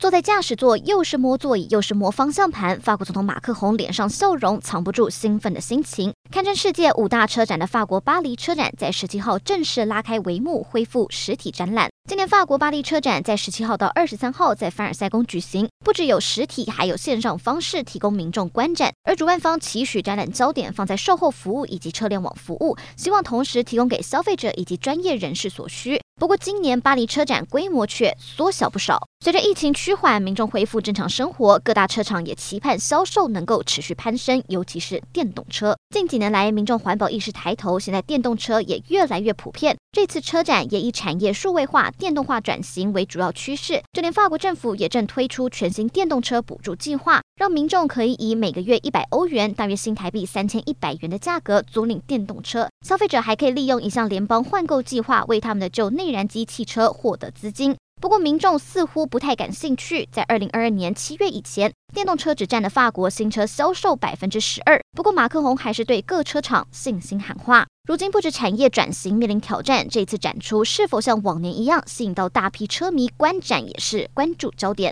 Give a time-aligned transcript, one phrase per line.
[0.00, 2.80] 坐在驾驶座，又是摸座椅，又是摸方向盘。
[2.80, 6.10] 法国总统马克宏脸上笑容藏不住兴奋的心情。
[6.32, 11.90] 堪称世界五大车展的法国巴黎车展，在十七号正式拉开帷幕，恢复实体展览。
[12.08, 18.90] 今年法国巴黎车展在十七号到二十三号在凡尔赛宫举行，不只有实体，还有线上方式提供民众观展。
[19.04, 26.00] 而主办方期许展览焦点放在售后服务以及车联网服务，希望同时提供给消费者以及专业人士所需。
[26.18, 29.09] 不过，今年巴黎车展规模却缩小不少。
[29.22, 35.76] 随着疫情趋缓，民众恢复正常生活，各大车厂也期盼销售能够持续攀升，尤其是电动车。
[35.94, 39.76] 近几年来，民众环保意识抬头，现在电动车也越来越普遍。
[39.92, 43.82] 这次车展也以产业数位化、电动化转型为主要趋势。
[43.92, 52.66] 就连法国政府也正推出全新电动车补助计划，让民众可以以每个月一百欧元（大约新台币三千一百元）的价格租赁电动车。
[52.86, 57.76] 消费者还可以利用一项联邦换购计划，为他们的旧内燃机汽车获得资金。
[58.00, 60.08] 不过，民众似乎不太感兴趣。
[60.10, 64.80] 在二零二二年七月以前，电动车只占了法国新车销售百分之十二。
[64.96, 67.66] 不过，马克宏还是对各车厂信心喊话。
[67.86, 74.88] 如今，不止产业转型面临挑战，这次展出是否像往年一样吸引到大批车迷观展，也是关注焦点。